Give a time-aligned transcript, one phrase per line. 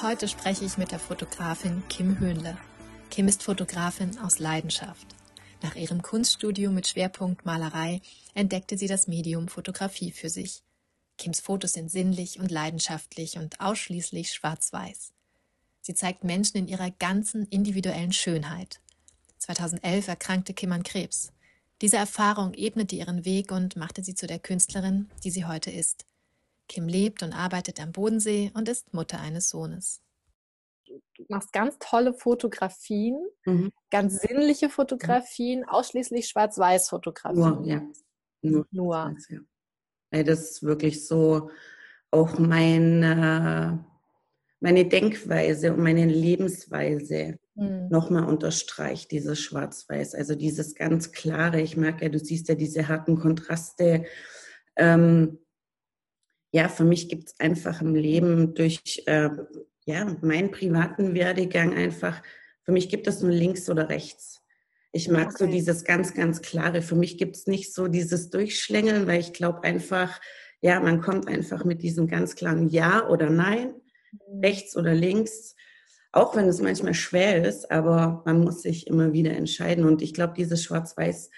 [0.00, 2.56] Heute spreche ich mit der Fotografin Kim Höhnle.
[3.10, 5.08] Kim ist Fotografin aus Leidenschaft.
[5.60, 8.00] Nach ihrem Kunststudium mit Schwerpunkt Malerei
[8.32, 10.62] entdeckte sie das Medium Fotografie für sich.
[11.16, 15.12] Kims Fotos sind sinnlich und leidenschaftlich und ausschließlich schwarz-weiß.
[15.80, 18.80] Sie zeigt Menschen in ihrer ganzen individuellen Schönheit.
[19.38, 21.32] 2011 erkrankte Kim an Krebs.
[21.80, 26.06] Diese Erfahrung ebnete ihren Weg und machte sie zu der Künstlerin, die sie heute ist.
[26.68, 30.02] Kim lebt und arbeitet am Bodensee und ist Mutter eines Sohnes.
[30.86, 33.72] Du machst ganz tolle Fotografien, mhm.
[33.90, 37.40] ganz sinnliche Fotografien, ausschließlich Schwarz-Weiß-Fotografien.
[37.40, 37.82] Nur, ja.
[38.42, 38.66] Nur.
[38.70, 39.16] Nur.
[39.28, 39.38] Ja.
[40.10, 41.50] Weil das wirklich so
[42.10, 43.84] auch meine,
[44.60, 47.88] meine Denkweise und meine Lebensweise mhm.
[47.90, 50.14] nochmal unterstreicht, dieses Schwarz-Weiß.
[50.14, 54.06] Also dieses ganz klare, ich merke ja, du siehst ja diese harten Kontraste.
[54.76, 55.38] Ähm,
[56.50, 59.30] ja, für mich gibt es einfach im Leben durch äh,
[59.84, 62.22] ja, meinen privaten Werdegang einfach,
[62.62, 64.42] für mich gibt es nur links oder rechts.
[64.92, 65.36] Ich mag okay.
[65.38, 66.82] so dieses ganz, ganz klare.
[66.82, 70.20] Für mich gibt es nicht so dieses Durchschlängeln, weil ich glaube einfach,
[70.60, 73.74] ja, man kommt einfach mit diesem ganz klaren Ja oder Nein,
[74.12, 74.40] mhm.
[74.44, 75.54] rechts oder links,
[76.12, 79.84] auch wenn es manchmal schwer ist, aber man muss sich immer wieder entscheiden.
[79.84, 81.30] Und ich glaube, dieses Schwarz-Weiß,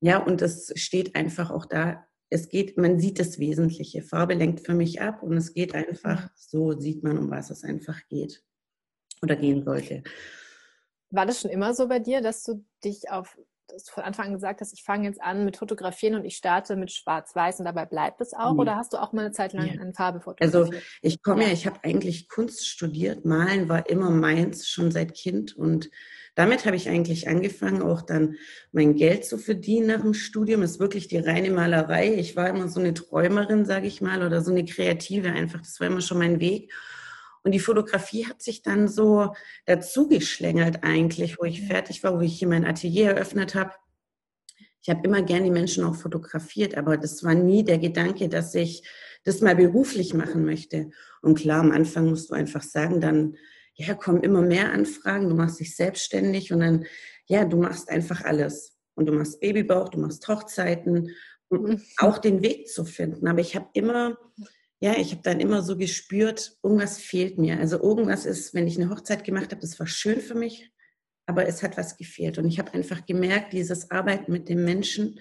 [0.00, 4.02] ja, und das steht einfach auch da es geht, man sieht das Wesentliche.
[4.02, 7.62] Farbe lenkt für mich ab und es geht einfach, so sieht man, um was es
[7.62, 8.42] einfach geht
[9.22, 10.02] oder gehen sollte.
[11.10, 14.26] War das schon immer so bei dir, dass du dich auf, dass du von Anfang
[14.26, 17.66] an gesagt hast, ich fange jetzt an mit Fotografieren und ich starte mit Schwarz-Weiß und
[17.66, 18.54] dabei bleibt es auch?
[18.54, 18.62] Nee.
[18.62, 19.80] Oder hast du auch mal eine Zeit lang ja.
[19.80, 20.56] an Farbe fotografiert?
[20.56, 23.24] Also ich komme ja, ich habe eigentlich Kunst studiert.
[23.24, 25.88] Malen war immer meins, schon seit Kind und
[26.34, 28.36] damit habe ich eigentlich angefangen, auch dann
[28.72, 30.62] mein Geld zu verdienen nach dem Studium.
[30.62, 32.14] Das ist wirklich die reine Malerei.
[32.14, 35.60] Ich war immer so eine Träumerin, sage ich mal, oder so eine Kreative einfach.
[35.60, 36.72] Das war immer schon mein Weg.
[37.44, 39.34] Und die Fotografie hat sich dann so
[39.66, 41.66] dazu geschlängelt eigentlich, wo ich mhm.
[41.66, 43.72] fertig war, wo ich hier mein Atelier eröffnet habe.
[44.82, 48.54] Ich habe immer gern die Menschen auch fotografiert, aber das war nie der Gedanke, dass
[48.54, 48.82] ich
[49.24, 50.90] das mal beruflich machen möchte.
[51.22, 53.36] Und klar, am Anfang musst du einfach sagen, dann
[53.74, 56.86] ja, kommen immer mehr Anfragen, du machst dich selbstständig und dann,
[57.26, 58.76] ja, du machst einfach alles.
[58.94, 61.10] Und du machst Babybauch, du machst Hochzeiten
[61.48, 61.82] und mhm.
[61.98, 63.26] auch den Weg zu finden.
[63.26, 64.16] Aber ich habe immer,
[64.80, 67.58] ja, ich habe dann immer so gespürt, irgendwas fehlt mir.
[67.58, 70.70] Also irgendwas ist, wenn ich eine Hochzeit gemacht habe, das war schön für mich,
[71.26, 72.38] aber es hat was gefehlt.
[72.38, 75.18] Und ich habe einfach gemerkt, dieses Arbeiten mit den Menschen,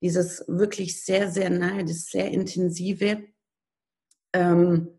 [0.00, 3.24] dieses wirklich sehr, sehr nahe, das sehr intensive,
[4.32, 4.97] ähm,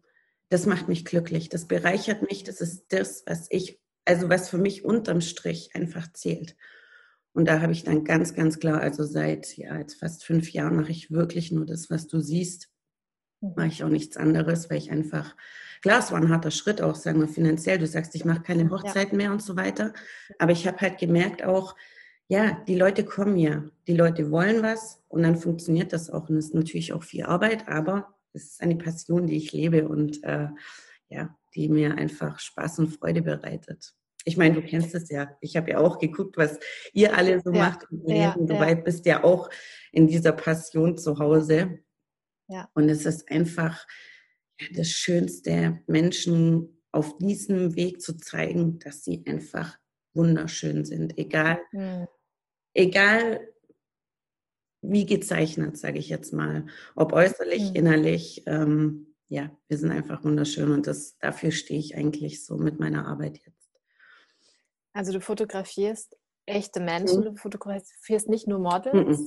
[0.50, 4.58] das macht mich glücklich, das bereichert mich, das ist das, was ich, also was für
[4.58, 6.56] mich unterm Strich einfach zählt.
[7.34, 10.76] Und da habe ich dann ganz, ganz klar, also seit ja, jetzt fast fünf Jahren
[10.76, 12.70] mache ich wirklich nur das, was du siehst.
[13.42, 13.54] Mhm.
[13.56, 15.36] Mache ich auch nichts anderes, weil ich einfach,
[15.82, 17.78] klar, es war ein harter Schritt auch, sagen wir finanziell.
[17.78, 19.94] Du sagst, ich mache keine Hochzeiten mehr und so weiter.
[20.40, 21.76] Aber ich habe halt gemerkt auch,
[22.28, 26.30] ja, die Leute kommen ja, die Leute wollen was und dann funktioniert das auch.
[26.30, 29.88] Und es ist natürlich auch viel Arbeit, aber es ist eine Passion, die ich lebe
[29.88, 30.48] und äh,
[31.10, 33.94] ja, die mir einfach Spaß und Freude bereitet.
[34.26, 35.36] Ich meine, du kennst es ja.
[35.42, 36.60] Ich habe ja auch geguckt, was
[36.94, 37.88] ihr alle so ja, macht.
[38.06, 38.74] Ja, du ja.
[38.76, 39.50] bist ja auch
[39.92, 41.80] in dieser Passion zu Hause.
[42.48, 42.70] Ja.
[42.74, 43.88] Und es ist einfach
[44.74, 49.78] das Schönste, Menschen auf diesem Weg zu zeigen, dass sie einfach
[50.14, 51.18] wunderschön sind.
[51.18, 52.08] Egal, mhm.
[52.74, 53.48] egal
[54.82, 56.66] wie gezeichnet, sage ich jetzt mal.
[56.96, 57.76] Ob äußerlich, mhm.
[57.76, 58.44] innerlich.
[58.46, 63.06] Ähm, ja, wir sind einfach wunderschön und das, dafür stehe ich eigentlich so mit meiner
[63.08, 63.72] Arbeit jetzt.
[64.94, 67.26] Also du fotografierst echte Menschen, mhm.
[67.26, 69.20] du fotografierst nicht nur Models,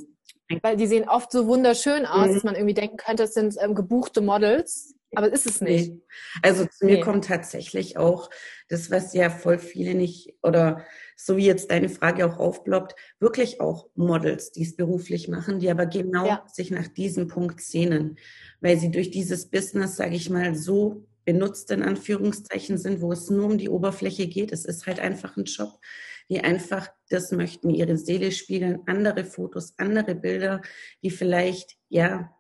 [0.49, 0.59] mhm.
[0.63, 2.35] weil die sehen oft so wunderschön aus, mhm.
[2.35, 4.95] dass man irgendwie denken könnte, es sind ähm, gebuchte Models.
[5.15, 5.91] Aber ist es nicht.
[5.91, 6.01] Nee.
[6.43, 7.01] Also zu mir nee.
[7.01, 8.31] kommt tatsächlich auch
[8.69, 10.85] das, was ja voll viele nicht, oder
[11.17, 15.71] so wie jetzt deine Frage auch aufploppt, wirklich auch Models, die es beruflich machen, die
[15.71, 16.45] aber genau ja.
[16.51, 18.19] sich nach diesem Punkt sehnen,
[18.61, 23.31] weil sie durch dieses Business, sage ich mal, so benutzt in Anführungszeichen sind, wo es
[23.31, 24.53] nur um die Oberfläche geht.
[24.53, 25.79] Es ist halt einfach ein Job,
[26.29, 30.63] die einfach das möchten, ihre Seele spiegeln, andere Fotos, andere Bilder,
[31.03, 32.35] die vielleicht, ja,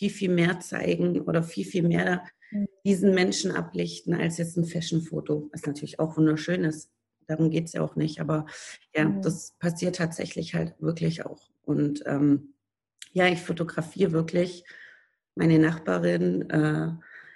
[0.00, 2.66] viel, viel mehr zeigen oder viel, viel mehr mhm.
[2.86, 6.90] diesen Menschen ablichten als jetzt ein Fashion-Foto, was natürlich auch wunderschön ist.
[7.26, 8.18] Darum geht es ja auch nicht.
[8.20, 8.46] Aber
[8.96, 9.20] ja, mhm.
[9.20, 11.50] das passiert tatsächlich halt wirklich auch.
[11.62, 12.54] Und ähm,
[13.12, 14.64] ja, ich fotografiere wirklich
[15.34, 16.48] meine Nachbarin.
[16.48, 16.92] Äh,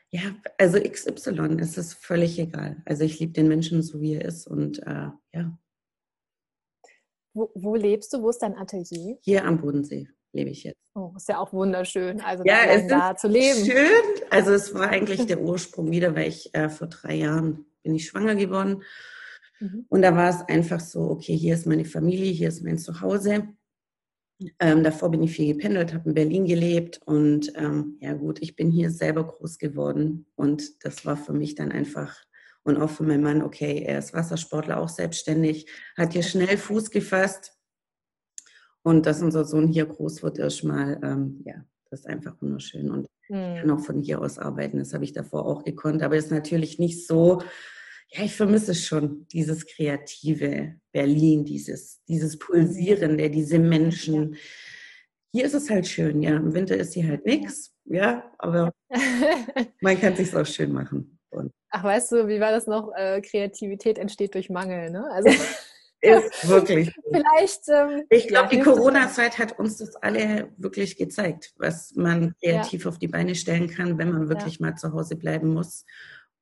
[0.08, 0.22] ja,
[0.56, 2.82] also XY, es ist völlig egal.
[2.86, 4.46] Also ich liebe den Menschen so, wie er ist.
[4.46, 5.58] Und äh, ja.
[7.34, 8.22] Wo, wo lebst du?
[8.22, 9.18] Wo ist dein Atelier?
[9.20, 10.80] Hier am Bodensee lebe ich jetzt.
[10.94, 13.64] Oh, ist ja auch wunderschön, also ja, es da zu leben.
[13.64, 14.24] Schön.
[14.30, 18.06] Also es war eigentlich der Ursprung wieder, weil ich äh, vor drei Jahren bin ich
[18.06, 18.82] schwanger geworden.
[19.60, 19.86] Mhm.
[19.88, 23.48] Und da war es einfach so, okay, hier ist meine Familie, hier ist mein Zuhause.
[24.58, 28.56] Ähm, davor bin ich viel gependelt, habe in Berlin gelebt und ähm, ja gut, ich
[28.56, 32.16] bin hier selber groß geworden und das war für mich dann einfach
[32.64, 35.66] und auch für meinen Mann, okay, er ist Wassersportler, auch selbstständig,
[35.96, 37.56] hat hier schnell Fuß gefasst
[38.84, 42.90] und dass unser Sohn hier groß wird, erstmal, ähm, ja, das ist einfach wunderschön.
[42.90, 43.56] Und mhm.
[43.56, 44.78] kann auch von hier aus arbeiten.
[44.78, 46.02] Das habe ich davor auch gekonnt.
[46.02, 47.42] Aber es ist natürlich nicht so,
[48.08, 54.36] ja, ich vermisse es schon, dieses kreative Berlin, dieses, dieses Pulsierende, diese Menschen.
[55.32, 56.36] Hier ist es halt schön, ja.
[56.36, 58.70] Im Winter ist hier halt nichts, ja, aber
[59.80, 61.18] man kann es sich auch schön machen.
[61.30, 62.92] Und Ach, weißt du, wie war das noch?
[62.94, 65.10] Äh, Kreativität entsteht durch Mangel, ne?
[65.10, 65.30] Also
[66.04, 66.94] ist wirklich.
[67.10, 67.68] Vielleicht.
[67.68, 72.90] Ähm, ich glaube, die Corona-Zeit hat uns das alle wirklich gezeigt, was man kreativ ja.
[72.90, 74.66] auf die Beine stellen kann, wenn man wirklich ja.
[74.66, 75.84] mal zu Hause bleiben muss.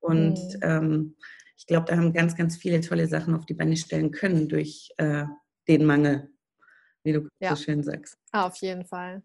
[0.01, 0.61] Und mhm.
[0.63, 1.17] ähm,
[1.57, 4.91] ich glaube, da haben ganz, ganz viele tolle Sachen auf die Beine stellen können durch
[4.97, 5.25] äh,
[5.69, 6.29] den Mangel,
[7.05, 7.55] wie du ja.
[7.55, 8.19] so schön sagst.
[8.33, 9.23] Ah, auf jeden Fall.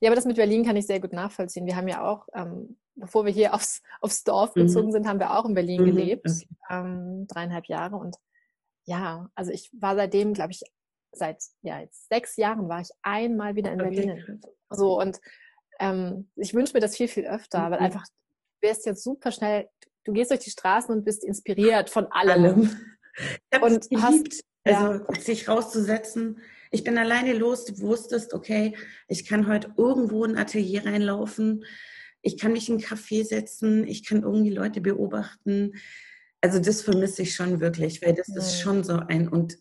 [0.00, 1.66] Ja, aber das mit Berlin kann ich sehr gut nachvollziehen.
[1.66, 4.62] Wir haben ja auch, ähm, bevor wir hier aufs, aufs Dorf mhm.
[4.62, 5.86] gezogen sind, haben wir auch in Berlin mhm.
[5.86, 6.48] gelebt, okay.
[6.70, 7.96] ähm, dreieinhalb Jahre.
[7.96, 8.16] Und
[8.90, 10.62] ja, also ich war seitdem, glaube ich,
[11.12, 13.90] seit ja, jetzt sechs Jahren war ich einmal wieder in okay.
[13.94, 14.40] Berlin.
[14.68, 15.20] So und
[15.78, 17.70] ähm, ich wünsche mir das viel, viel öfter, mhm.
[17.70, 19.68] weil einfach, du wirst jetzt super schnell,
[20.04, 22.44] du gehst durch die Straßen und bist inspiriert von allem.
[22.44, 22.70] allem.
[23.52, 25.20] Ich und hast, also ja.
[25.20, 26.40] sich rauszusetzen.
[26.70, 28.76] Ich bin alleine los, du wusstest, okay,
[29.08, 31.64] ich kann heute irgendwo in ein Atelier reinlaufen,
[32.22, 35.74] ich kann mich in einen Café setzen, ich kann irgendwie Leute beobachten
[36.40, 39.58] also das vermisse ich schon wirklich, weil das ist schon so ein und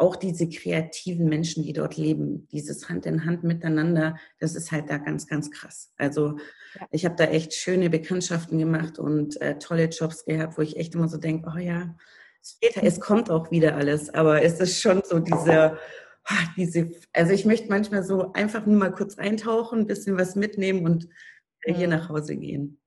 [0.00, 4.88] auch diese kreativen Menschen, die dort leben, dieses Hand in Hand miteinander, das ist halt
[4.88, 5.92] da ganz, ganz krass.
[5.98, 6.38] Also
[6.78, 6.86] ja.
[6.90, 10.94] ich habe da echt schöne Bekanntschaften gemacht und äh, tolle Jobs gehabt, wo ich echt
[10.94, 11.94] immer so denke, oh ja,
[12.42, 15.76] später, es kommt auch wieder alles, aber es ist schon so diese,
[16.30, 20.34] oh, diese, also ich möchte manchmal so einfach nur mal kurz eintauchen, ein bisschen was
[20.34, 21.08] mitnehmen und
[21.62, 22.79] äh, hier nach Hause gehen.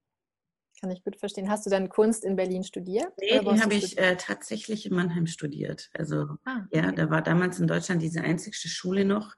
[0.84, 1.50] Kann ich gut verstehen.
[1.50, 3.08] Hast du dann Kunst in Berlin studiert?
[3.18, 5.90] Nee, die habe ich äh, tatsächlich in Mannheim studiert.
[5.98, 6.68] Also ah, okay.
[6.74, 9.34] ja, da war damals in Deutschland diese einzigste Schule noch,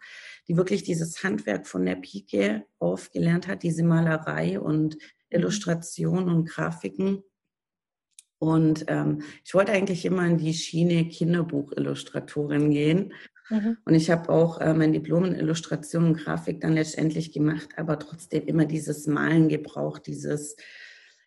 [0.48, 5.00] die wirklich dieses Handwerk von der Pike aufgelernt hat, diese Malerei und mhm.
[5.30, 7.22] Illustration und Grafiken.
[8.40, 13.14] Und ähm, ich wollte eigentlich immer in die Schiene Kinderbuchillustratorin gehen.
[13.52, 13.78] Mhm.
[13.86, 18.00] Und ich habe auch äh, mein Diplom in Illustration und Grafik dann letztendlich gemacht, aber
[18.00, 20.56] trotzdem immer dieses Malen gebraucht, dieses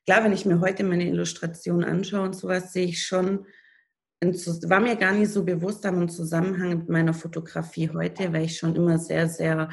[0.08, 3.44] klar, wenn ich mir heute meine Illustration anschaue und sowas, sehe ich schon,
[4.22, 8.74] war mir gar nicht so bewusst am Zusammenhang mit meiner Fotografie heute, weil ich schon
[8.74, 9.68] immer sehr, sehr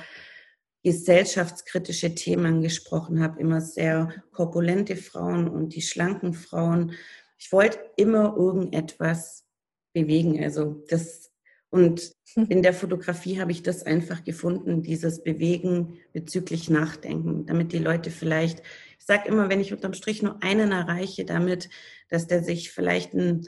[0.83, 6.91] gesellschaftskritische Themen gesprochen habe, immer sehr korpulente Frauen und die schlanken Frauen.
[7.37, 9.45] Ich wollte immer irgendetwas
[9.93, 10.43] bewegen.
[10.43, 11.31] Also das
[11.69, 17.79] und in der Fotografie habe ich das einfach gefunden, dieses Bewegen bezüglich Nachdenken, damit die
[17.79, 18.61] Leute vielleicht
[19.05, 21.69] ich sage immer, wenn ich unterm Strich nur einen erreiche damit,
[22.09, 23.47] dass der sich vielleicht einen,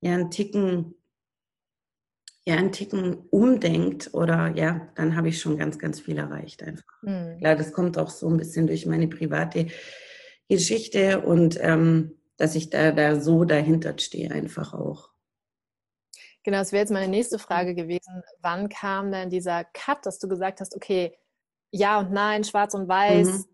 [0.00, 0.94] ja, einen Ticken
[2.44, 7.02] ja, einen Ticken umdenkt oder ja, dann habe ich schon ganz, ganz viel erreicht einfach.
[7.02, 7.38] Mhm.
[7.40, 9.68] Ja, das kommt auch so ein bisschen durch meine private
[10.48, 15.10] Geschichte und ähm, dass ich da, da so dahinter stehe einfach auch.
[16.44, 18.22] Genau, das wäre jetzt meine nächste Frage gewesen.
[18.40, 21.16] Wann kam denn dieser Cut, dass du gesagt hast, okay,
[21.72, 23.44] ja und nein, schwarz und weiß, mhm.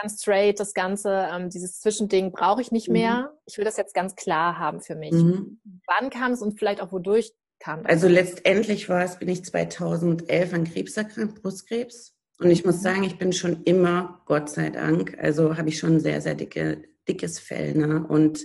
[0.00, 3.32] ganz straight, das Ganze, ähm, dieses Zwischending brauche ich nicht mehr.
[3.32, 3.38] Mhm.
[3.46, 5.12] Ich will das jetzt ganz klar haben für mich.
[5.12, 5.60] Mhm.
[5.86, 7.90] Wann kam es und vielleicht auch wodurch kam das?
[7.90, 12.14] Also letztendlich war es, bin ich 2011 an Krebs erkrankt, Brustkrebs.
[12.38, 12.82] Und ich muss mhm.
[12.82, 16.82] sagen, ich bin schon immer, Gott sei Dank, also habe ich schon sehr, sehr dicke,
[17.08, 17.74] dickes Fell.
[17.74, 18.06] Ne?
[18.06, 18.44] Und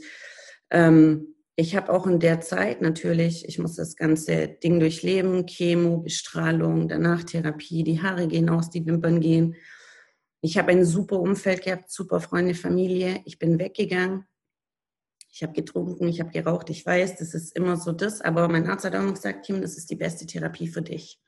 [0.72, 6.00] ähm, ich habe auch in der Zeit natürlich, ich muss das ganze Ding durchleben, Chemo,
[6.00, 9.56] Bestrahlung, danach Therapie, die Haare gehen aus, die Wimpern gehen.
[10.41, 13.22] Ich habe ein super Umfeld gehabt, super Freunde, Familie.
[13.25, 14.25] Ich bin weggegangen.
[15.32, 16.72] Ich habe getrunken, ich habe geraucht.
[16.72, 18.22] Ich weiß, das ist immer so das.
[18.22, 21.22] Aber mein Arzt hat auch noch gesagt, Kim, das ist die beste Therapie für dich.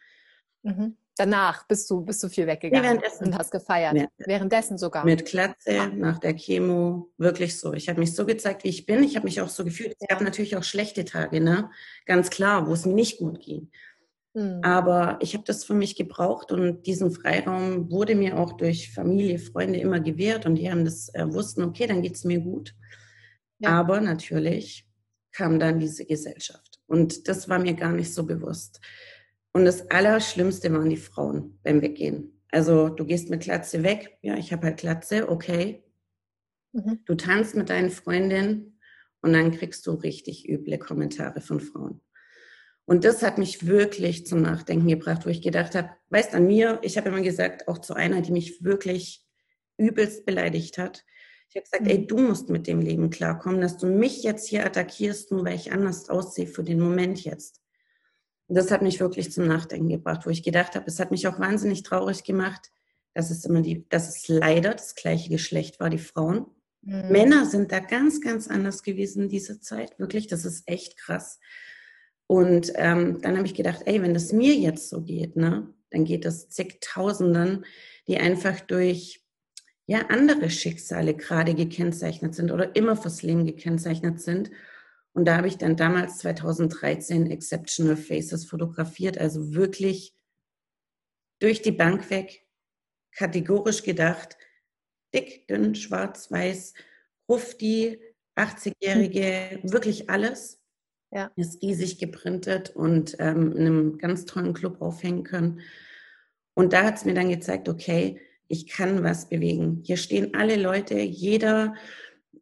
[0.63, 0.97] Mhm.
[1.15, 3.95] Danach bist du, bist du viel weggegangen nee, und hast gefeiert.
[3.95, 4.07] Ja.
[4.17, 5.05] Währenddessen sogar.
[5.05, 7.73] Mit Klatze, nach der Chemo, wirklich so.
[7.73, 9.03] Ich habe mich so gezeigt, wie ich bin.
[9.03, 9.95] Ich habe mich auch so gefühlt.
[9.99, 11.69] Es gab natürlich auch schlechte Tage, ne?
[12.07, 13.69] Ganz klar, wo es mir nicht gut ging.
[14.33, 14.61] Mhm.
[14.63, 19.37] Aber ich habe das für mich gebraucht und diesen Freiraum wurde mir auch durch Familie,
[19.37, 22.73] Freunde immer gewährt und die haben das äh, wussten, okay, dann geht es mir gut.
[23.59, 23.69] Ja.
[23.69, 24.87] Aber natürlich
[25.31, 28.81] kam dann diese Gesellschaft und das war mir gar nicht so bewusst.
[29.53, 32.41] Und das Allerschlimmste waren die Frauen beim Weggehen.
[32.51, 35.83] Also du gehst mit Glatze weg, ja, ich habe halt Glatze, okay.
[36.71, 36.99] Mhm.
[37.05, 38.79] Du tanzt mit deinen Freundinnen
[39.21, 42.01] und dann kriegst du richtig üble Kommentare von Frauen.
[42.85, 46.79] Und das hat mich wirklich zum Nachdenken gebracht, wo ich gedacht habe, weißt an mir,
[46.81, 49.25] ich habe immer gesagt, auch zu einer, die mich wirklich
[49.77, 51.05] übelst beleidigt hat.
[51.49, 52.07] Ich habe gesagt, ey, mhm.
[52.07, 55.71] du musst mit dem Leben klarkommen, dass du mich jetzt hier attackierst, nur weil ich
[55.71, 57.62] anders aussehe für den Moment jetzt.
[58.53, 61.39] Das hat mich wirklich zum Nachdenken gebracht, wo ich gedacht habe, es hat mich auch
[61.39, 62.71] wahnsinnig traurig gemacht,
[63.13, 66.47] dass es immer die, dass es leider das gleiche Geschlecht war, die Frauen.
[66.81, 67.09] Mhm.
[67.09, 69.97] Männer sind da ganz, ganz anders gewesen in dieser Zeit.
[69.99, 71.39] Wirklich, das ist echt krass.
[72.27, 76.05] Und ähm, dann habe ich gedacht, ey, wenn das mir jetzt so geht, ne, dann
[76.05, 77.65] geht das zigtausenden,
[78.07, 79.23] die einfach durch
[79.85, 84.49] ja andere Schicksale gerade gekennzeichnet sind oder immer fürs Leben gekennzeichnet sind.
[85.13, 90.15] Und da habe ich dann damals 2013 Exceptional Faces fotografiert, also wirklich
[91.39, 92.47] durch die Bank weg,
[93.15, 94.37] kategorisch gedacht,
[95.13, 96.73] dick, dünn, schwarz, weiß,
[97.29, 97.99] Rufti,
[98.35, 100.59] 80-Jährige, wirklich alles.
[101.11, 101.31] Ja.
[101.35, 105.61] Ist riesig geprintet und ähm, in einem ganz tollen Club aufhängen können.
[106.55, 109.81] Und da hat es mir dann gezeigt, okay, ich kann was bewegen.
[109.83, 111.75] Hier stehen alle Leute, jeder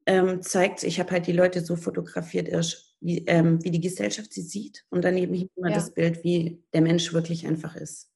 [0.05, 2.49] ähm, zeigt, ich habe halt die Leute so fotografiert,
[2.99, 5.75] wie, ähm, wie die Gesellschaft sie sieht und daneben immer ja.
[5.75, 8.09] das Bild, wie der Mensch wirklich einfach ist.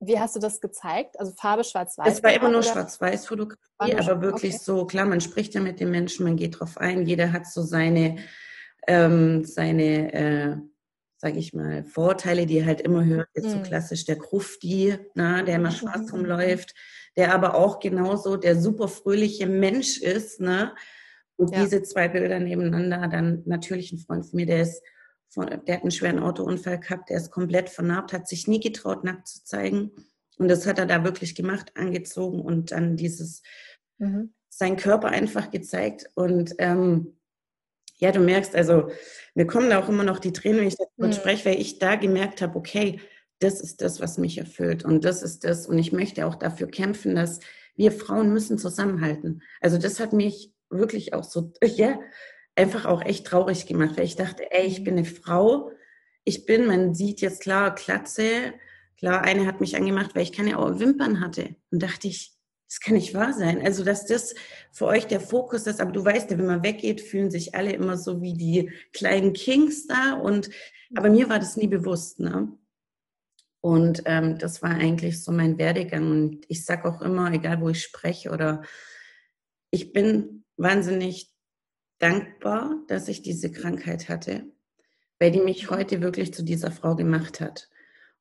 [0.00, 1.18] Wie hast du das gezeigt?
[1.18, 2.18] Also Farbe schwarz-weiß?
[2.18, 4.62] Es war immer nur schwarz-weiß Fotografie, aber wirklich okay.
[4.62, 7.62] so, klar, man spricht ja mit den Menschen, man geht drauf ein, jeder hat so
[7.62, 8.16] seine
[8.88, 10.56] ähm, seine, äh,
[11.18, 13.62] sage ich mal, Vorteile, die er halt immer hört, jetzt so mhm.
[13.62, 16.74] klassisch der Krufti, na, der immer schwarz rumläuft,
[17.16, 20.74] der aber auch genauso der super fröhliche Mensch ist, ne?
[21.38, 21.62] Und ja.
[21.62, 24.82] diese zwei Bilder nebeneinander, dann natürlich ein Freund von mir, der ist
[25.30, 29.04] von, der hat einen schweren Autounfall gehabt, der ist komplett vernarbt, hat sich nie getraut,
[29.04, 29.92] nackt zu zeigen.
[30.38, 33.42] Und das hat er da wirklich gemacht, angezogen und dann dieses,
[33.98, 34.34] mhm.
[34.48, 36.10] sein Körper einfach gezeigt.
[36.14, 37.18] Und ähm,
[37.98, 38.90] ja, du merkst, also
[39.34, 41.18] mir kommen da auch immer noch die Tränen, wenn ich darüber mhm.
[41.18, 43.00] spreche, weil ich da gemerkt habe, okay,
[43.38, 46.66] das ist das, was mich erfüllt und das ist das und ich möchte auch dafür
[46.66, 47.38] kämpfen, dass
[47.76, 49.42] wir Frauen müssen zusammenhalten.
[49.60, 51.98] Also das hat mich wirklich auch so, ja,
[52.56, 55.70] einfach auch echt traurig gemacht, weil ich dachte, ey, ich bin eine Frau,
[56.24, 58.52] ich bin, man sieht jetzt klar, Klatze,
[58.96, 62.94] klar, eine hat mich angemacht, weil ich keine Wimpern hatte und dachte ich, das kann
[62.94, 63.62] nicht wahr sein.
[63.64, 64.34] Also, dass das
[64.72, 67.72] für euch der Fokus ist, aber du weißt ja, wenn man weggeht, fühlen sich alle
[67.72, 70.14] immer so wie die kleinen Kings da.
[70.14, 70.50] Und
[70.94, 72.52] aber mir war das nie bewusst, ne?
[73.60, 76.10] Und ähm, das war eigentlich so mein Werdegang.
[76.10, 78.62] Und ich sage auch immer, egal wo ich spreche oder
[79.70, 81.32] ich bin wahnsinnig
[81.98, 84.44] dankbar, dass ich diese Krankheit hatte,
[85.18, 87.68] weil die mich heute wirklich zu dieser Frau gemacht hat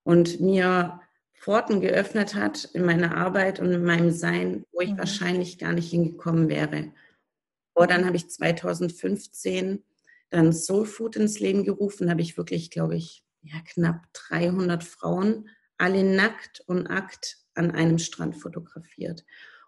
[0.03, 1.01] und mir
[1.33, 4.97] Pforten geöffnet hat in meiner Arbeit und in meinem Sein, wo ich mhm.
[4.97, 6.91] wahrscheinlich gar nicht hingekommen wäre.
[7.75, 9.83] Aber dann habe ich 2015
[10.29, 15.49] dann Soul Food ins Leben gerufen, habe ich wirklich, glaube ich, ja, knapp 300 Frauen,
[15.77, 19.23] alle nackt und akt an einem Strand fotografiert.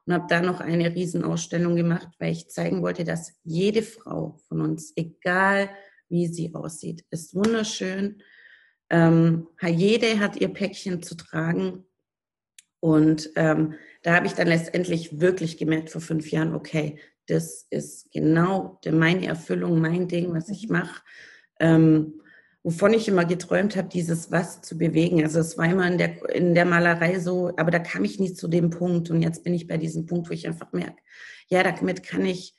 [0.09, 4.61] Und habe da noch eine Riesenausstellung gemacht, weil ich zeigen wollte, dass jede Frau von
[4.61, 5.69] uns, egal
[6.09, 8.23] wie sie aussieht, ist wunderschön,
[8.89, 11.85] ähm, jede hat ihr Päckchen zu tragen.
[12.79, 16.97] Und ähm, da habe ich dann letztendlich wirklich gemerkt vor fünf Jahren, okay,
[17.27, 20.75] das ist genau meine Erfüllung, mein Ding, was ich mhm.
[20.75, 21.03] mache.
[21.59, 22.19] Ähm,
[22.63, 25.23] wovon ich immer geträumt habe, dieses was zu bewegen.
[25.23, 28.33] Also es war immer in der, in der Malerei so, aber da kam ich nie
[28.33, 29.09] zu dem Punkt.
[29.09, 31.01] Und jetzt bin ich bei diesem Punkt, wo ich einfach merke,
[31.47, 32.55] ja, damit kann ich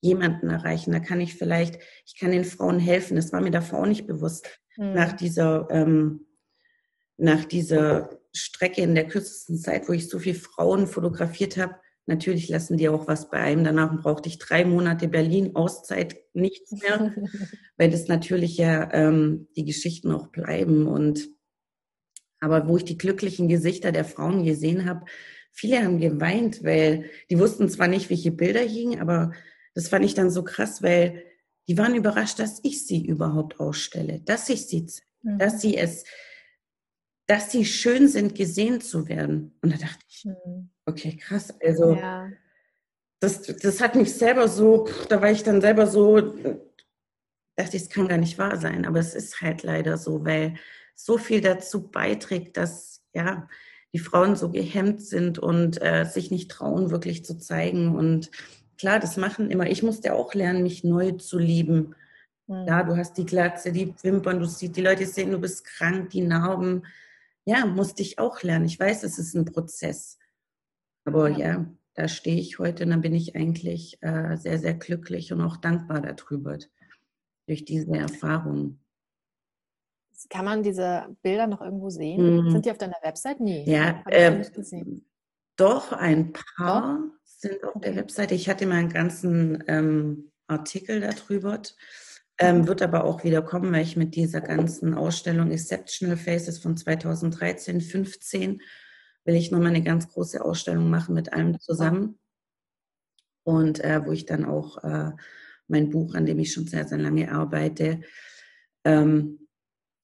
[0.00, 0.92] jemanden erreichen.
[0.92, 3.16] Da kann ich vielleicht, ich kann den Frauen helfen.
[3.16, 4.46] Das war mir davor auch nicht bewusst
[4.76, 4.92] mhm.
[4.92, 6.26] nach dieser, ähm,
[7.16, 11.76] nach dieser Strecke in der kürzesten Zeit, wo ich so viele Frauen fotografiert habe.
[12.06, 13.64] Natürlich lassen die auch was bei einem.
[13.64, 17.14] Danach brauchte ich drei Monate Berlin, Auszeit, nichts mehr,
[17.76, 20.86] weil das natürlich ja ähm, die Geschichten auch bleiben.
[20.86, 21.28] Und
[22.40, 25.06] aber wo ich die glücklichen Gesichter der Frauen gesehen habe,
[25.50, 29.32] viele haben geweint, weil die wussten zwar nicht, welche Bilder hingen, aber
[29.74, 31.22] das fand ich dann so krass, weil
[31.68, 34.86] die waren überrascht, dass ich sie überhaupt ausstelle, dass ich sie,
[35.22, 35.38] mhm.
[35.38, 36.04] dass sie es
[37.26, 39.56] dass sie schön sind, gesehen zu werden.
[39.62, 40.70] Und da dachte ich, mhm.
[40.86, 41.54] Okay, krass.
[41.62, 42.30] Also ja.
[43.20, 46.20] das, das hat mich selber so, da war ich dann selber so,
[47.56, 48.86] dachte ich, es kann gar nicht wahr sein.
[48.86, 50.54] Aber es ist halt leider so, weil
[50.94, 53.48] so viel dazu beiträgt, dass ja
[53.92, 57.94] die Frauen so gehemmt sind und äh, sich nicht trauen, wirklich zu zeigen.
[57.94, 58.30] Und
[58.76, 59.68] klar, das machen immer.
[59.68, 61.94] Ich musste auch lernen, mich neu zu lieben.
[62.48, 62.66] Mhm.
[62.66, 66.10] Ja, du hast die Glatze, die Wimpern, du siehst, die Leute sehen, du bist krank,
[66.10, 66.82] die Narben
[67.44, 68.64] ja, musste ich auch lernen.
[68.64, 70.18] Ich weiß, es ist ein Prozess.
[71.04, 74.74] Aber ja, ja da stehe ich heute und dann bin ich eigentlich äh, sehr, sehr
[74.74, 76.58] glücklich und auch dankbar darüber,
[77.46, 78.80] durch diese Erfahrung.
[80.30, 82.44] Kann man diese Bilder noch irgendwo sehen?
[82.44, 82.50] Mhm.
[82.50, 83.40] Sind die auf deiner Website?
[83.40, 83.64] Nee.
[83.66, 84.42] Ja, äh,
[85.56, 87.14] doch, ein paar doch?
[87.24, 87.90] sind auf okay.
[87.90, 88.34] der Webseite.
[88.34, 91.60] Ich hatte mal einen ganzen ähm, Artikel darüber.
[92.38, 96.76] Ähm, wird aber auch wieder kommen, weil ich mit dieser ganzen Ausstellung Exceptional Faces von
[96.76, 98.60] 2013, 15
[99.24, 102.18] will ich nochmal eine ganz große Ausstellung machen mit allem zusammen.
[103.42, 105.12] Und äh, wo ich dann auch äh,
[105.68, 108.00] mein Buch, an dem ich schon sehr, sehr lange arbeite,
[108.84, 109.48] ähm,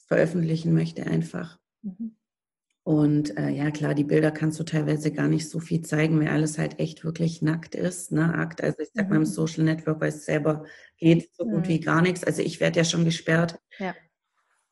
[0.06, 1.58] veröffentlichen möchte einfach.
[1.82, 2.16] Mhm.
[2.82, 6.28] Und äh, ja, klar, die Bilder kannst du teilweise gar nicht so viel zeigen, weil
[6.28, 8.10] alles halt echt wirklich nackt ist.
[8.10, 8.34] Ne?
[8.34, 9.10] Akt, also ich sag mhm.
[9.10, 10.64] mal im Social Network, weil es selber
[10.96, 11.68] geht so gut mhm.
[11.68, 12.24] wie gar nichts.
[12.24, 13.60] Also ich werde ja schon gesperrt.
[13.78, 13.94] Ja.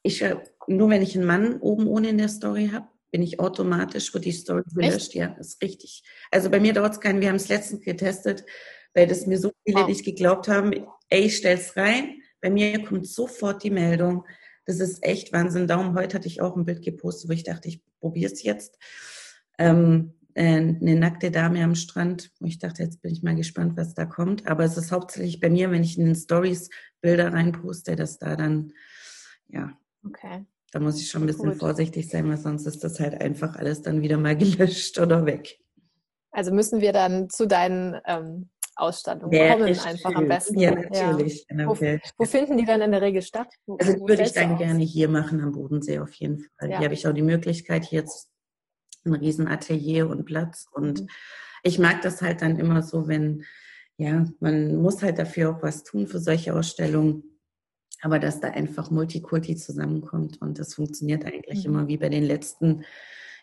[0.03, 0.37] Ich, äh,
[0.67, 4.25] nur wenn ich einen Mann oben ohne in der Story habe, bin ich automatisch, wird
[4.25, 5.15] die Story gelöscht.
[5.15, 6.03] Ja, ist richtig.
[6.31, 8.45] Also bei mir dauert es keinen, wir haben es letztens getestet,
[8.95, 10.73] weil das mir so viele nicht geglaubt haben,
[11.09, 12.21] ey, ich stell's rein.
[12.41, 14.25] Bei mir kommt sofort die Meldung,
[14.69, 15.67] das ist echt Wahnsinn.
[15.67, 18.79] Darum heute hatte ich auch ein Bild gepostet, wo ich dachte, ich probiere es jetzt.
[19.59, 23.79] Ähm, äh, eine nackte Dame am Strand, wo ich dachte, jetzt bin ich mal gespannt,
[23.79, 24.47] was da kommt.
[24.47, 26.69] Aber es ist hauptsächlich bei mir, wenn ich in den Stories
[27.01, 28.75] Bilder reinposte, dass da dann,
[29.49, 29.73] ja,
[30.05, 30.45] okay.
[30.73, 31.61] Da muss ich schon ein bisschen Gut.
[31.61, 35.59] vorsichtig sein, weil sonst ist das halt einfach alles dann wieder mal gelöscht oder weg.
[36.31, 40.17] Also müssen wir dann zu deinen ähm, Ausstattung Wäre kommen einfach schön.
[40.17, 40.61] am besten.
[40.61, 41.47] Ja, natürlich.
[41.51, 41.67] Ja.
[41.67, 41.77] Wo,
[42.19, 43.49] wo, finden die dann in der Regel statt?
[43.67, 46.71] Wo, also wo würde ich dann gerne hier machen am Bodensee auf jeden Fall.
[46.71, 46.79] Ja.
[46.79, 48.31] Hier habe ich auch die Möglichkeit, hier jetzt
[49.05, 51.09] ein riesen Atelier und Platz und mhm.
[51.63, 53.45] ich mag das halt dann immer so, wenn,
[53.97, 57.25] ja, man muss halt dafür auch was tun für solche Ausstellungen,
[58.01, 61.75] aber dass da einfach Multikulti zusammenkommt und das funktioniert eigentlich mhm.
[61.75, 62.85] immer wie bei den letzten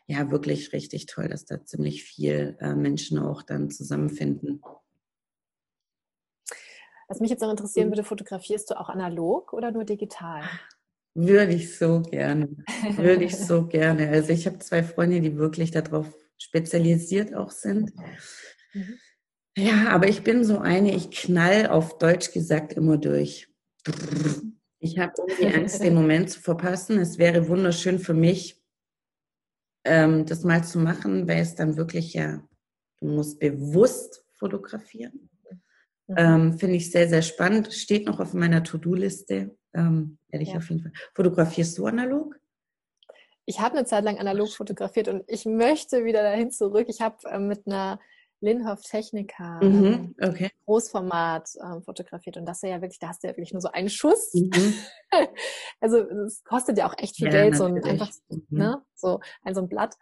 [0.07, 4.61] ja wirklich richtig toll, dass da ziemlich viel äh, Menschen auch dann zusammenfinden.
[7.07, 7.91] Was mich jetzt noch interessieren mhm.
[7.91, 10.43] würde, fotografierst du auch analog oder nur digital?
[11.13, 12.49] Würde ich so gerne.
[12.97, 14.09] Würde ich so gerne.
[14.09, 17.93] Also ich habe zwei Freunde, die wirklich darauf spezialisiert auch sind.
[18.73, 18.99] Mhm.
[19.57, 23.47] Ja, aber ich bin so eine, ich knall auf Deutsch gesagt immer durch.
[24.79, 26.99] Ich habe irgendwie Angst, den Moment zu verpassen.
[26.99, 28.61] Es wäre wunderschön für mich,
[29.83, 32.43] ähm, das mal zu machen, weil es dann wirklich ja,
[32.99, 35.29] du musst bewusst fotografieren.
[36.07, 36.15] Mhm.
[36.17, 37.73] Ähm, Finde ich sehr, sehr spannend.
[37.73, 39.55] Steht noch auf meiner To-Do-Liste.
[39.73, 40.57] Ähm, werde ich ja.
[40.57, 40.91] auf jeden Fall.
[41.13, 42.39] Fotografierst du analog?
[43.45, 46.87] Ich habe eine Zeit lang analog fotografiert und ich möchte wieder dahin zurück.
[46.89, 47.99] Ich habe äh, mit einer
[48.41, 50.51] Linhoff Technica mhm, okay.
[50.65, 53.69] Großformat ähm, fotografiert und das ist ja wirklich, da hast du ja wirklich nur so
[53.69, 54.33] einen Schuss.
[54.33, 54.73] Mhm.
[55.79, 58.45] also es kostet ja auch echt viel ja, Geld, so ein einfach, mhm.
[58.49, 59.95] ne, so ein so ein Blatt.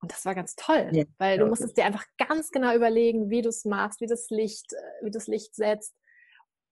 [0.00, 3.42] Und das war ganz toll, ja, weil du musstest dir einfach ganz genau überlegen, wie
[3.42, 5.94] du es machst, wie das Licht, äh, wie das Licht setzt.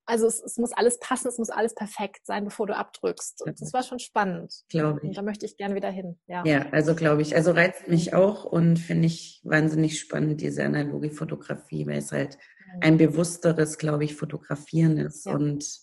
[0.08, 3.42] Also es, es, muss alles passen, es muss alles perfekt sein, bevor du abdrückst.
[3.42, 4.64] Und das war schon spannend.
[4.68, 5.08] Glaube ich.
[5.08, 6.18] Und da möchte ich gerne wieder hin.
[6.28, 7.34] Ja, ja also glaube ich.
[7.34, 12.38] Also reizt mich auch und finde ich wahnsinnig spannend, diese analoge Fotografie, weil es halt
[12.80, 15.26] ein bewussteres, glaube ich, Fotografieren ist.
[15.26, 15.34] Ja.
[15.34, 15.80] Und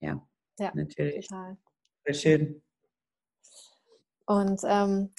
[0.00, 1.28] ja, ja natürlich.
[1.28, 1.56] Total.
[2.04, 2.62] Sehr schön.
[4.26, 5.14] Und ähm,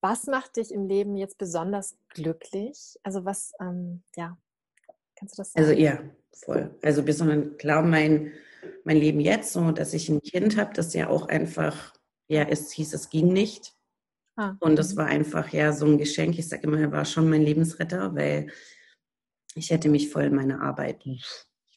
[0.00, 2.96] was macht dich im Leben jetzt besonders glücklich?
[3.02, 4.36] Also was, ähm, ja,
[5.16, 5.66] kannst du das sagen?
[5.66, 6.00] Also ja,
[6.32, 6.74] voll.
[6.82, 8.32] Also besonders klar, mein,
[8.84, 11.92] mein Leben jetzt, so dass ich ein Kind habe, das ja auch einfach,
[12.28, 13.74] ja, es hieß, es ging nicht.
[14.36, 14.56] Ah.
[14.60, 16.38] Und das war einfach ja so ein Geschenk.
[16.38, 18.50] Ich sage immer, er war schon mein Lebensretter, weil
[19.54, 21.24] ich hätte mich voll in meiner Arbeit, ich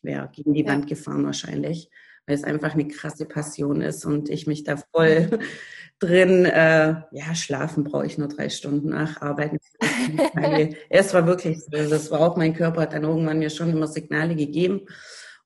[0.03, 0.67] wäre gegen die ja.
[0.67, 1.89] Wand gefahren wahrscheinlich
[2.25, 5.39] weil es einfach eine krasse Passion ist und ich mich da voll
[5.99, 9.57] drin, äh, ja, schlafen brauche ich nur drei Stunden nach Arbeiten.
[10.89, 13.87] es war wirklich so, das war auch mein Körper, hat dann irgendwann mir schon immer
[13.87, 14.81] Signale gegeben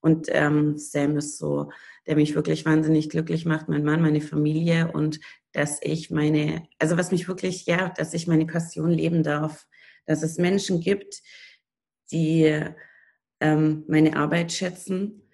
[0.02, 1.72] und ähm, Sam ist so,
[2.06, 5.20] der mich wirklich wahnsinnig glücklich macht, mein Mann, meine Familie und
[5.52, 9.66] dass ich meine, also was mich wirklich, ja, dass ich meine Passion leben darf,
[10.06, 11.22] dass es Menschen gibt,
[12.12, 12.62] die
[13.40, 15.25] ähm, meine Arbeit schätzen,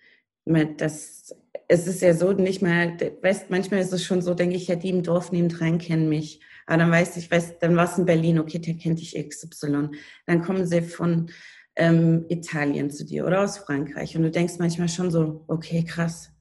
[0.46, 1.36] dass
[1.68, 4.76] es ist ja so, nicht mal, weißt, manchmal ist es schon so, denke ich, ja,
[4.76, 6.42] die im Dorf nebendran kennen mich.
[6.66, 9.90] Aber dann weiß ich, weiß, dann war es in Berlin, okay, der kennt dich XY.
[10.26, 11.32] Dann kommen sie von
[11.78, 14.18] ähm, Italien zu dir oder aus Frankreich.
[14.18, 16.32] Und du denkst manchmal schon so, okay, krass.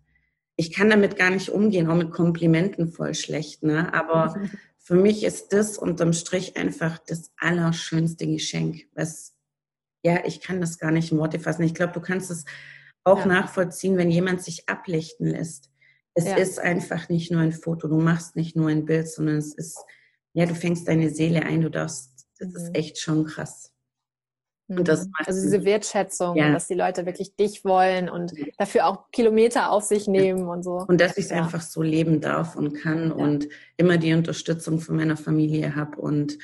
[0.57, 3.95] Ich kann damit gar nicht umgehen, auch mit Komplimenten voll schlecht, ne?
[3.95, 4.35] Aber
[4.79, 9.37] für mich ist das unterm Strich einfach das allerschönste Geschenk, was,
[10.03, 11.63] ja, ich kann das gar nicht in Worte fassen.
[11.63, 12.45] Ich glaube, du kannst es
[13.05, 13.27] auch ja.
[13.27, 15.71] nachvollziehen, wenn jemand sich ablichten lässt.
[16.15, 16.37] Es ja.
[16.37, 19.79] ist einfach nicht nur ein Foto, du machst nicht nur ein Bild, sondern es ist,
[20.33, 22.57] ja, du fängst deine Seele ein, du darfst, das mhm.
[22.57, 23.73] ist echt schon krass.
[24.69, 25.13] Und das mhm.
[25.25, 26.53] also diese Wertschätzung, ja.
[26.53, 30.85] dass die Leute wirklich dich wollen und dafür auch Kilometer auf sich nehmen und so.
[30.87, 31.39] Und dass ich es ja.
[31.43, 33.15] einfach so leben darf und kann ja.
[33.15, 36.01] und immer die Unterstützung von meiner Familie habe.
[36.01, 36.39] Und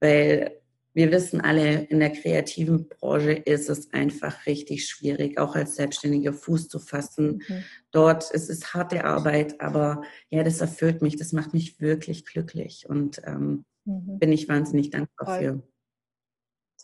[0.00, 0.59] weil
[1.00, 6.34] wir wissen alle, in der kreativen Branche ist es einfach richtig schwierig, auch als Selbstständiger
[6.34, 7.42] Fuß zu fassen.
[7.48, 7.64] Mhm.
[7.90, 12.84] Dort ist es harte Arbeit, aber ja, das erfüllt mich, das macht mich wirklich glücklich
[12.86, 14.18] und ähm, mhm.
[14.18, 15.38] bin ich wahnsinnig dankbar Toll.
[15.38, 15.62] für.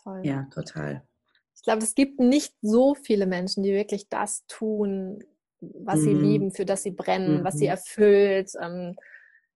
[0.01, 0.21] Toll.
[0.23, 1.03] Ja, total.
[1.55, 5.23] Ich glaube, es gibt nicht so viele Menschen, die wirklich das tun,
[5.59, 6.03] was mhm.
[6.03, 7.71] sie lieben, für das sie brennen, was sie mhm.
[7.71, 8.51] erfüllt.
[8.59, 8.95] Ähm,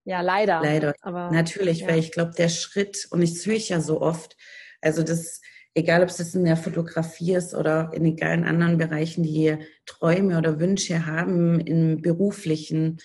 [0.03, 0.61] ja, leider.
[0.61, 0.93] Leider.
[1.01, 1.87] Aber, Natürlich, ja.
[1.87, 4.35] weil ich glaube, der Schritt, und ich höre ich ja so oft,
[4.81, 5.41] also das,
[5.73, 10.37] egal ob es jetzt in der Fotografie ist oder in egal anderen Bereichen, die Träume
[10.37, 12.99] oder Wünsche haben im beruflichen,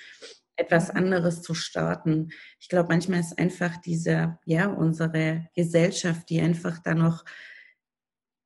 [0.57, 0.99] etwas mhm.
[0.99, 2.31] anderes zu starten.
[2.59, 7.25] Ich glaube, manchmal ist einfach diese, ja, unsere Gesellschaft, die einfach da noch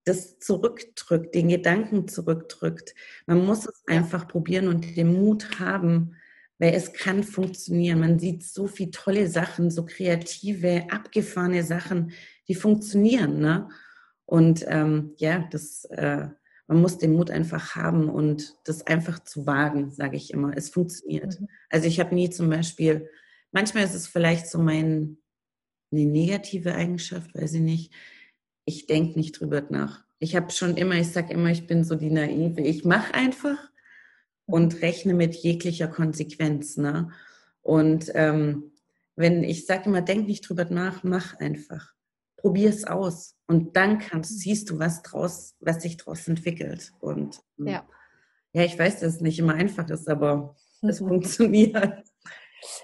[0.04, 2.94] das zurückdrückt, den Gedanken zurückdrückt.
[3.26, 6.16] Man muss es einfach probieren und den Mut haben,
[6.61, 8.01] weil es kann funktionieren.
[8.01, 12.12] Man sieht so viele tolle Sachen, so kreative, abgefahrene Sachen,
[12.49, 13.40] die funktionieren.
[13.40, 13.68] Ne?
[14.27, 16.29] Und ähm, ja, das, äh,
[16.66, 20.55] man muss den Mut einfach haben und das einfach zu wagen, sage ich immer.
[20.55, 21.40] Es funktioniert.
[21.40, 21.49] Mhm.
[21.70, 23.09] Also ich habe nie zum Beispiel,
[23.53, 25.16] manchmal ist es vielleicht so mein,
[25.90, 27.94] eine negative Eigenschaft, weiß ich nicht.
[28.66, 30.05] Ich denke nicht drüber nach.
[30.18, 32.61] Ich habe schon immer, ich sage immer, ich bin so die Naive.
[32.61, 33.69] Ich mache einfach
[34.50, 36.76] und rechne mit jeglicher Konsequenz.
[36.76, 37.10] Ne?
[37.62, 38.72] Und ähm,
[39.16, 41.92] wenn ich sage immer, denk nicht drüber nach, mach einfach.
[42.36, 43.36] Probier es aus.
[43.46, 46.92] Und dann kannst, siehst du, was draus, was sich daraus entwickelt.
[47.00, 47.88] Und ähm, ja.
[48.52, 52.04] ja, ich weiß, dass es nicht immer einfach ist, aber es funktioniert.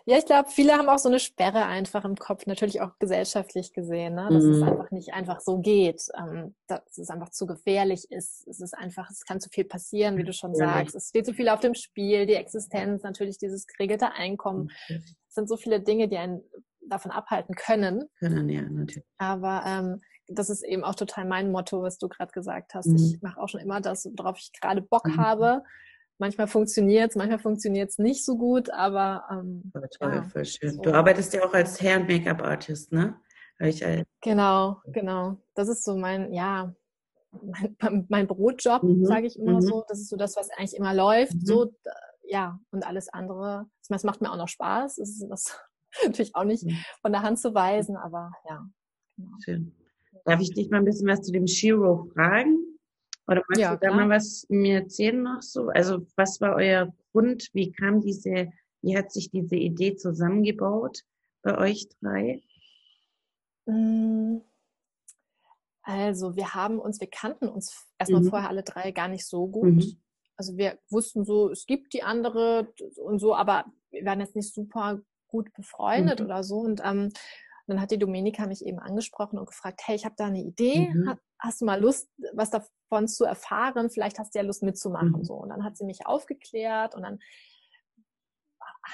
[0.05, 3.73] Ja, ich glaube, viele haben auch so eine Sperre einfach im Kopf, natürlich auch gesellschaftlich
[3.73, 4.29] gesehen, ne?
[4.31, 4.53] dass mhm.
[4.53, 8.47] es einfach nicht einfach so geht, ähm, dass es einfach zu gefährlich ist.
[8.47, 10.67] Es ist einfach, es kann zu viel passieren, wie du schon ja.
[10.67, 10.95] sagst.
[10.95, 14.71] Es steht zu viel auf dem Spiel, die Existenz, natürlich dieses geregelte Einkommen.
[14.89, 16.43] Es sind so viele Dinge, die einen
[16.89, 18.05] davon abhalten können.
[18.19, 19.05] Können, ja, natürlich.
[19.19, 22.87] Aber ähm, das ist eben auch total mein Motto, was du gerade gesagt hast.
[22.87, 22.97] Mhm.
[22.97, 25.17] Ich mache auch schon immer das, worauf ich gerade Bock mhm.
[25.19, 25.63] habe
[26.19, 30.45] manchmal funktioniert es, manchmal funktioniert es nicht so gut, aber ähm, voll toll, ja, voll
[30.45, 30.75] schön.
[30.75, 30.83] So.
[30.83, 33.19] Du arbeitest ja auch als Hair- und Make-up-Artist, ne?
[33.59, 35.39] Ich, äh, genau, genau.
[35.55, 36.75] Das ist so mein, ja,
[37.43, 37.77] mein,
[38.09, 39.05] mein Brotjob, mhm.
[39.05, 39.63] sage ich immer mhm.
[39.63, 39.85] so.
[39.89, 41.35] Das ist so das, was eigentlich immer läuft.
[41.35, 41.47] Mhm.
[41.47, 41.73] So,
[42.25, 44.97] ja, und alles andere, das macht mir auch noch Spaß.
[44.97, 45.59] Das ist das
[46.05, 46.77] natürlich auch nicht mhm.
[47.01, 48.69] von der Hand zu weisen, aber ja.
[49.17, 49.31] Genau.
[49.43, 49.75] Schön.
[50.25, 52.76] Darf ich dich mal ein bisschen was zu dem Shiro fragen?
[53.29, 55.69] Oder magst ja, du da mal was mir erzählen noch so?
[55.69, 57.49] Also was war euer Grund?
[57.53, 61.03] Wie kam diese, wie hat sich diese Idee zusammengebaut
[61.43, 62.43] bei euch drei?
[63.67, 64.39] Mm,
[65.83, 68.29] also wir haben uns, wir kannten uns erstmal mhm.
[68.29, 69.75] vorher alle drei gar nicht so gut.
[69.75, 70.01] Mhm.
[70.37, 74.53] Also wir wussten so, es gibt die andere und so, aber wir waren jetzt nicht
[74.53, 76.27] super gut befreundet mhm.
[76.27, 76.59] oder so.
[76.59, 77.13] Und ähm,
[77.67, 80.91] dann hat die Domenika mich eben angesprochen und gefragt, hey, ich habe da eine Idee,
[80.93, 81.15] mhm.
[81.39, 82.51] hast du mal Lust, was
[82.89, 83.91] davon zu erfahren?
[83.91, 85.19] Vielleicht hast du ja Lust mitzumachen.
[85.19, 85.25] Mhm.
[85.25, 85.35] So.
[85.35, 87.19] Und dann hat sie mich aufgeklärt und dann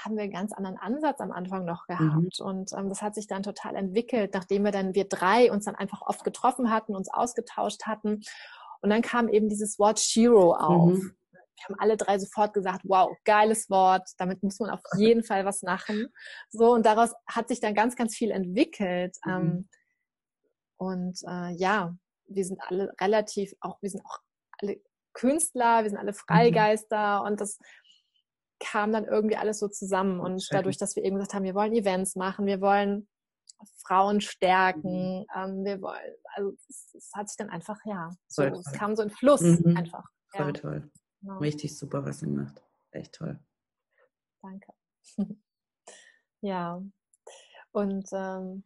[0.03, 1.95] haben wir einen ganz anderen Ansatz am Anfang noch mhm.
[1.95, 2.39] gehabt.
[2.39, 2.45] Mhm.
[2.45, 5.75] Und ähm, das hat sich dann total entwickelt, nachdem wir dann, wir drei uns dann
[5.75, 8.21] einfach oft getroffen hatten, uns ausgetauscht hatten.
[8.81, 10.93] Und dann kam eben dieses Wort Shiro auf.
[10.93, 11.15] Mhm
[11.55, 15.45] wir haben alle drei sofort gesagt, wow, geiles Wort, damit muss man auf jeden Fall
[15.45, 16.07] was machen.
[16.49, 19.15] So, und daraus hat sich dann ganz, ganz viel entwickelt.
[19.25, 19.31] Mhm.
[19.31, 19.69] Ähm,
[20.77, 21.95] und äh, ja,
[22.35, 24.19] wir sind alle relativ, auch wir sind auch
[24.59, 24.81] alle
[25.13, 26.15] Künstler, wir sind alle mhm.
[26.15, 27.27] Freigeister mhm.
[27.27, 27.59] und das
[28.59, 30.19] kam dann irgendwie alles so zusammen.
[30.19, 33.07] Und dadurch, dass wir eben gesagt haben, wir wollen Events machen, wir wollen
[33.85, 35.25] Frauen stärken, mhm.
[35.35, 39.03] ähm, wir wollen, also es, es, hat sich dann einfach, ja, so, es kam so
[39.03, 39.77] in Fluss mhm.
[39.77, 40.05] einfach.
[40.29, 40.51] Voll ja.
[40.53, 40.91] toll.
[41.21, 41.37] Genau.
[41.39, 42.61] Richtig super, was ihr macht.
[42.91, 43.39] Echt toll.
[44.41, 44.73] Danke.
[46.41, 46.81] ja.
[47.71, 48.63] Und ähm,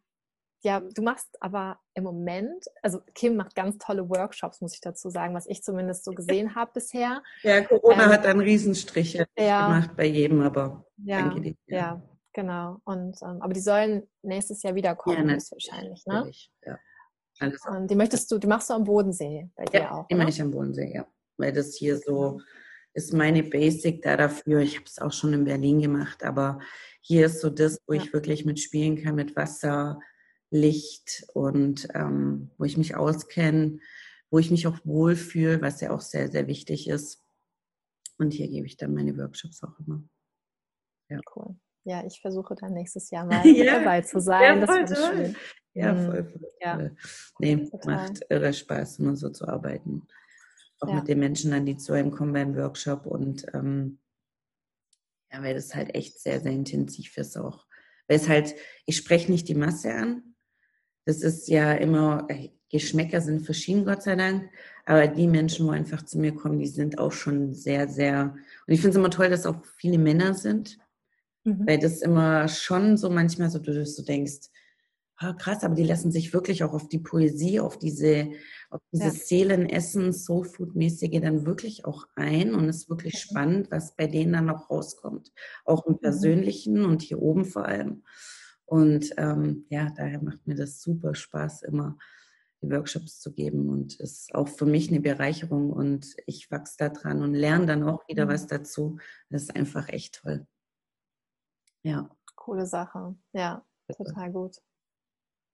[0.62, 5.10] ja, du machst aber im Moment, also Kim macht ganz tolle Workshops, muss ich dazu
[5.10, 7.24] sagen, was ich zumindest so gesehen habe bisher.
[7.44, 11.56] Ja, Corona ähm, hat dann Riesenstriche ja, gemacht bei jedem, aber ja, danke dir.
[11.68, 11.78] Ja.
[11.78, 12.02] ja,
[12.34, 12.82] genau.
[12.86, 16.32] Und ähm, aber die sollen nächstes Jahr wiederkommen, ja, wahrscheinlich, ne?
[16.66, 16.80] Ja.
[17.40, 20.06] Alles Und die möchtest du, die machst du am Bodensee bei dir ja, auch.
[20.10, 21.06] Immer nicht am Bodensee, ja.
[21.38, 22.40] Weil das hier so
[22.94, 24.62] ist meine Basic da dafür.
[24.62, 26.60] Ich habe es auch schon in Berlin gemacht, aber
[27.02, 30.00] hier ist so das, wo ich wirklich mitspielen kann mit Wasser,
[30.50, 33.80] Licht und ähm, wo ich mich auskenne,
[34.30, 37.24] wo ich mich auch wohlfühle, was ja auch sehr, sehr wichtig ist.
[38.18, 40.04] Und hier gebe ich dann meine Workshops auch immer.
[41.10, 41.20] Ja.
[41.36, 41.56] Cool.
[41.84, 44.60] Ja, ich versuche dann nächstes Jahr mal ja, dabei zu sein.
[44.60, 45.36] Ja, das wäre schön.
[45.74, 46.52] Ja, voll, voll.
[46.60, 46.90] Ja.
[47.40, 47.96] Nee, Total.
[47.96, 50.08] macht irre Spaß, immer so zu arbeiten.
[50.80, 50.96] Auch ja.
[50.96, 54.00] mit den Menschen dann, die zu einem kommen beim Workshop und ähm,
[55.32, 57.66] ja, weil das halt echt sehr, sehr intensiv ist auch.
[58.08, 58.56] Weil es halt,
[58.86, 60.36] ich spreche nicht die Masse an,
[61.08, 64.50] das ist ja immer, äh, Geschmäcker sind verschieden, Gott sei Dank.
[64.86, 68.36] Aber die Menschen, wo einfach zu mir kommen, die sind auch schon sehr, sehr.
[68.68, 70.78] Und ich finde es immer toll, dass auch viele Männer sind.
[71.46, 71.66] Mhm.
[71.66, 74.50] Weil das immer schon so manchmal so, du so denkst,
[75.22, 78.32] oh, krass, aber die lassen sich wirklich auch auf die Poesie, auf diese,
[78.70, 79.26] auf dieses ja.
[79.26, 82.54] Seelenessen, Soulfood-mäßige dann wirklich auch ein.
[82.54, 83.18] Und es ist wirklich mhm.
[83.18, 85.32] spannend, was bei denen dann noch rauskommt.
[85.64, 86.00] Auch im mhm.
[86.00, 88.04] Persönlichen und hier oben vor allem.
[88.68, 91.98] Und ähm, ja, daher macht mir das super Spaß, immer
[92.62, 96.90] die Workshops zu geben und ist auch für mich eine Bereicherung und ich wachse da
[96.90, 98.30] dran und lerne dann auch wieder mhm.
[98.30, 99.00] was dazu.
[99.30, 100.46] Das ist einfach echt toll.
[101.84, 102.10] Ja.
[102.36, 103.16] Coole Sache.
[103.34, 104.58] Ja, total gut.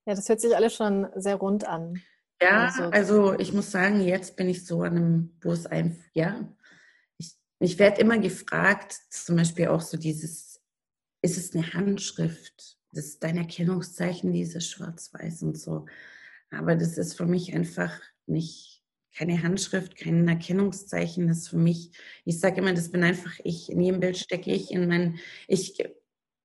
[0.05, 2.01] Ja, das hört sich alles schon sehr rund an.
[2.41, 6.03] Ja, also, also ich muss sagen, jetzt bin ich so an einem, wo es ein,
[6.13, 6.51] ja,
[7.17, 10.61] ich, ich werde immer gefragt, zum Beispiel auch so dieses,
[11.21, 12.77] ist es eine Handschrift?
[12.93, 15.85] Das ist dein Erkennungszeichen, dieses Schwarz-Weiß und so.
[16.51, 18.83] Aber das ist für mich einfach nicht
[19.15, 21.27] keine Handschrift, kein Erkennungszeichen.
[21.27, 21.91] Das ist für mich,
[22.25, 23.71] ich sage immer, das bin einfach ich.
[23.71, 25.77] In jedem Bild stecke ich in mein, ich,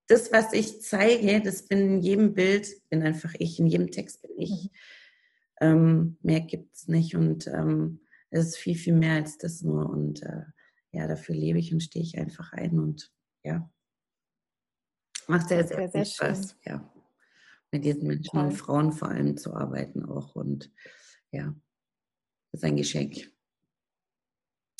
[0.06, 3.58] das, was ich zeige, das bin in jedem Bild, bin einfach ich.
[3.58, 4.50] In jedem Text bin ich.
[4.50, 4.68] Mhm.
[5.60, 9.88] Ähm, mehr gibt es nicht und ähm, es ist viel, viel mehr als das nur.
[9.88, 10.44] Und äh,
[10.92, 13.12] ja, dafür lebe ich und stehe ich einfach ein und
[13.44, 13.68] ja.
[15.28, 16.82] Macht sehr, sehr, sehr, Spaß, ja.
[17.70, 18.44] Mit diesen Menschen Toll.
[18.44, 20.34] und Frauen vor allem zu arbeiten auch.
[20.34, 20.72] Und
[21.30, 21.54] ja,
[22.50, 23.30] das ist ein Geschenk.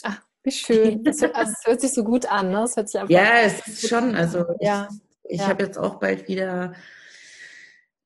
[0.03, 1.05] Ach, wie schön.
[1.05, 2.61] Das, hört, also, das hört sich so gut an, ne?
[2.63, 4.89] Das hört sich einfach ja, es ist schon, also ja.
[5.25, 5.49] ich, ich ja.
[5.49, 6.73] habe jetzt auch bald wieder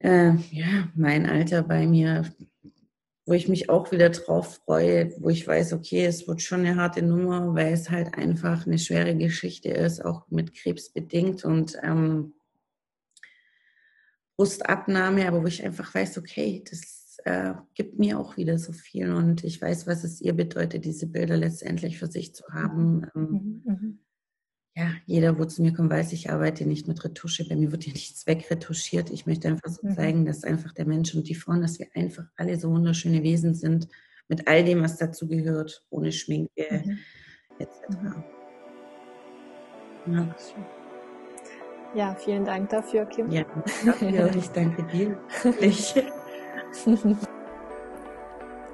[0.00, 2.24] äh, ja, mein Alter bei mir,
[3.24, 6.76] wo ich mich auch wieder drauf freue, wo ich weiß, okay, es wird schon eine
[6.76, 11.76] harte Nummer, weil es halt einfach eine schwere Geschichte ist, auch mit Krebs bedingt und
[11.82, 12.34] ähm,
[14.36, 19.12] Brustabnahme, aber wo ich einfach weiß, okay, das äh, gibt mir auch wieder so viel
[19.12, 23.06] und ich weiß, was es ihr bedeutet, diese Bilder letztendlich für sich zu haben.
[23.14, 23.98] Ähm, mhm, mhm
[24.74, 27.46] ja, jeder, wo zu mir kommt, weiß, ich arbeite nicht mit Retusche.
[27.46, 29.10] Bei mir wird ja nichts wegretuschiert.
[29.10, 29.94] Ich möchte einfach so mhm.
[29.94, 33.54] zeigen, dass einfach der Mensch und die Frauen, dass wir einfach alle so wunderschöne Wesen
[33.54, 33.88] sind,
[34.28, 36.98] mit all dem, was dazu gehört, ohne Schminke mhm.
[37.58, 37.70] etc.
[37.98, 38.24] Mhm.
[40.14, 40.34] Ja.
[41.94, 43.30] ja, vielen Dank dafür, Kim.
[43.30, 43.44] Ja,
[43.84, 44.34] dafür.
[44.34, 45.18] ich danke dir.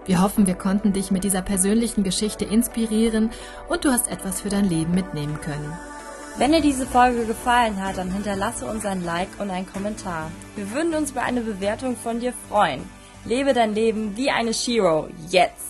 [0.08, 3.28] Wir hoffen, wir konnten dich mit dieser persönlichen Geschichte inspirieren
[3.68, 5.70] und du hast etwas für dein Leben mitnehmen können.
[6.38, 10.30] Wenn dir diese Folge gefallen hat, dann hinterlasse uns ein Like und einen Kommentar.
[10.56, 12.88] Wir würden uns über eine Bewertung von dir freuen.
[13.26, 15.08] Lebe dein Leben wie eine Shiro.
[15.28, 15.67] Jetzt!